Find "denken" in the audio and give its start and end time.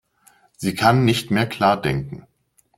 1.79-2.25